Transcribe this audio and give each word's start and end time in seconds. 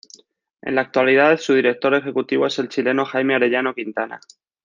En 0.63 0.73
la 0.73 0.81
actualidad, 0.81 1.37
su 1.37 1.53
Director 1.53 1.93
Ejecutivo 1.93 2.47
es 2.47 2.57
el 2.57 2.69
chileno 2.69 3.05
Jaime 3.05 3.35
Arellano 3.35 3.75
Quintana. 3.75 4.19